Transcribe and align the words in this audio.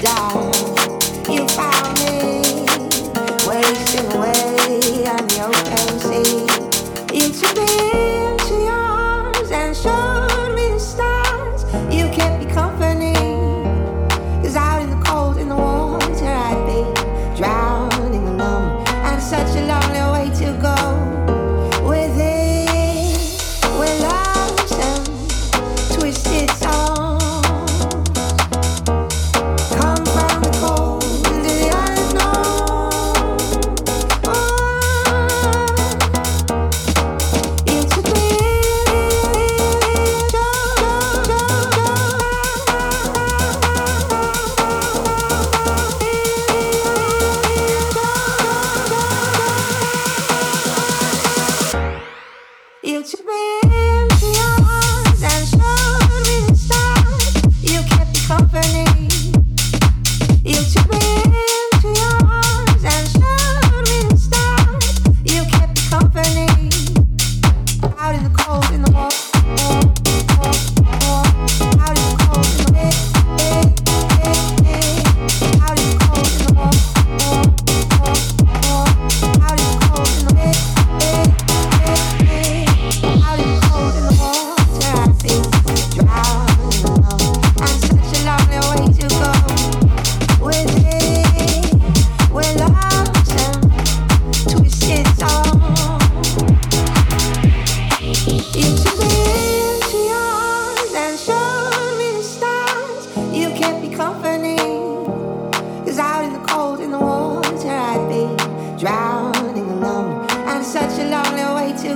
Down, 0.00 0.52
you 1.28 1.46
found 1.48 1.98
me 1.98 2.64
wasting 3.46 4.12
away. 4.12 4.49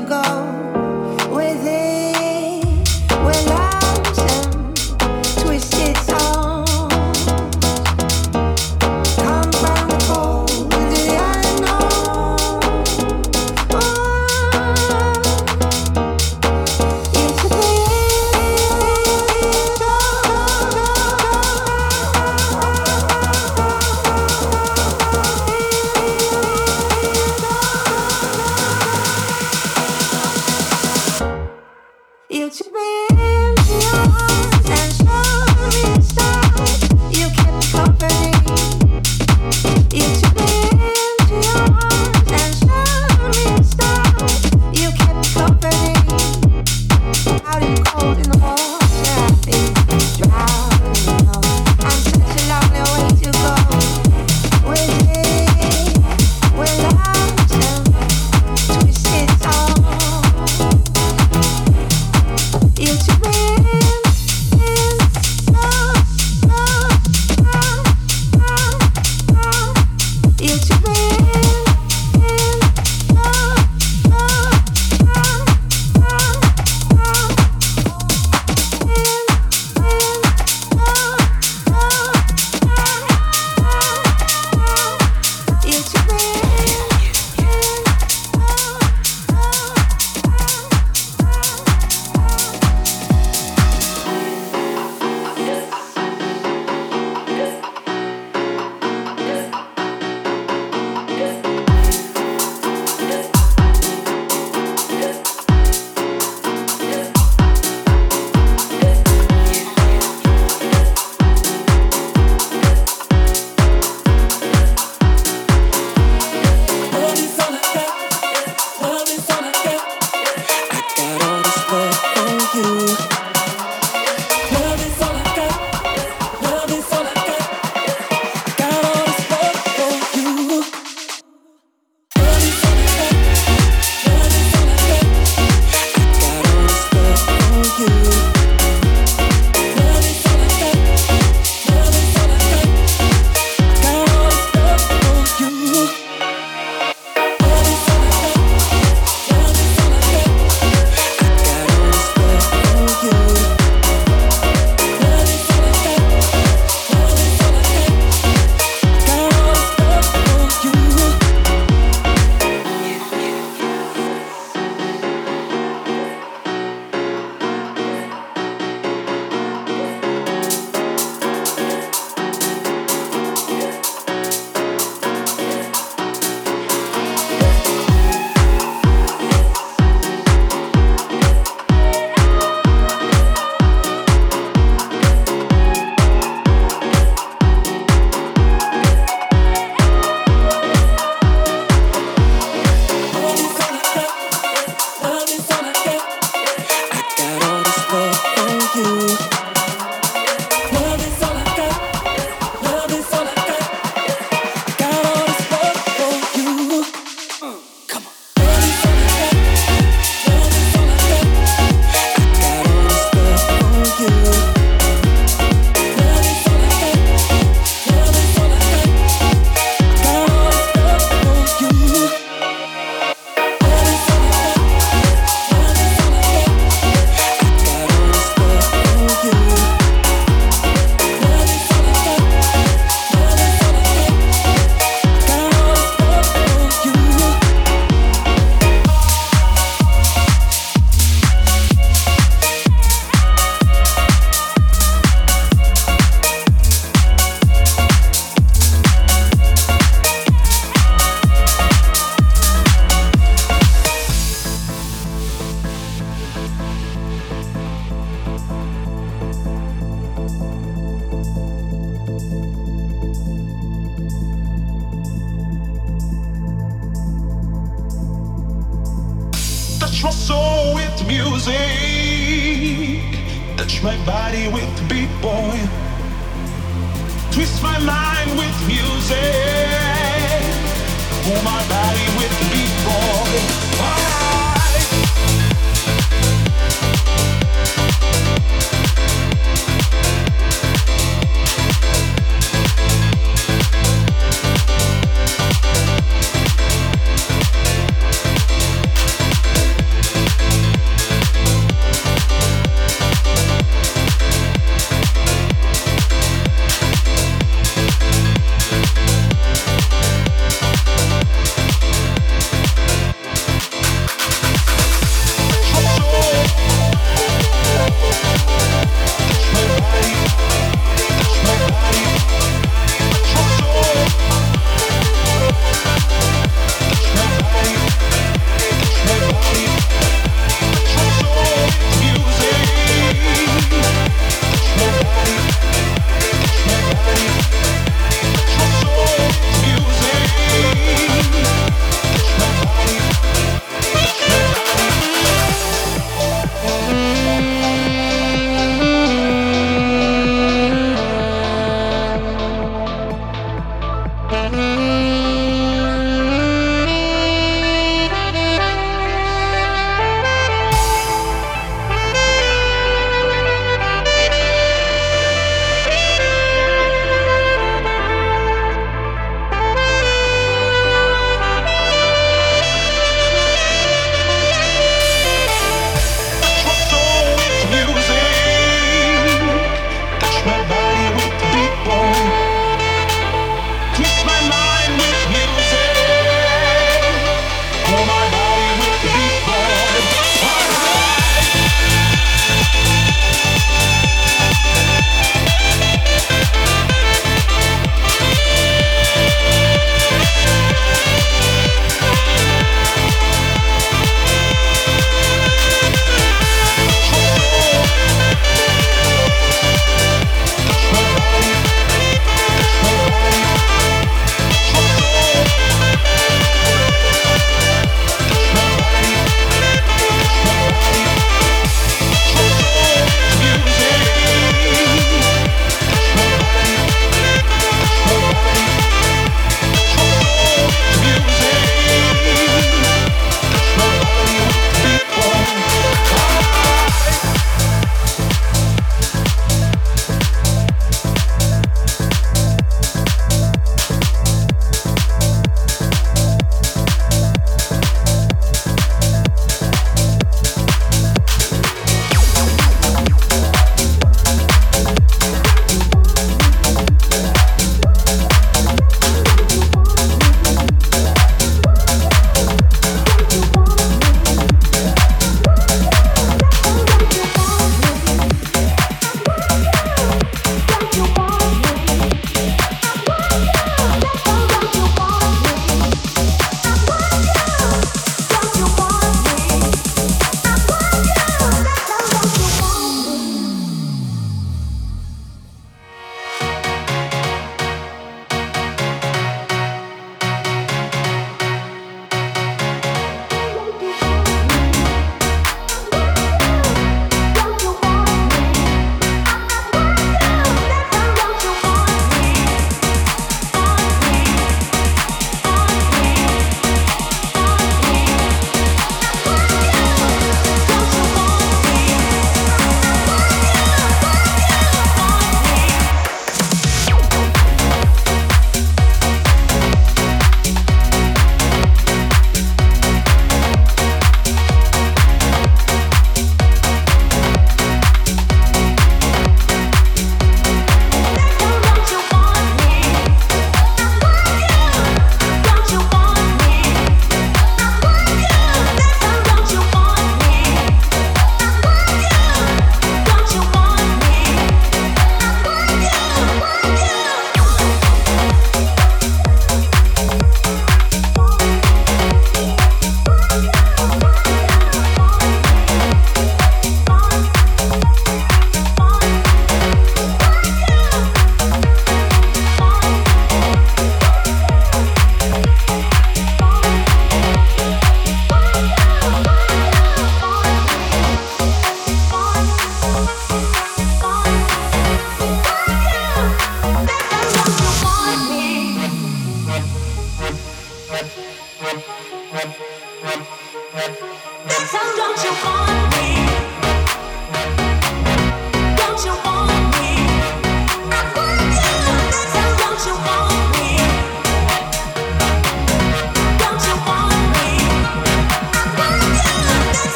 go. 0.00 0.73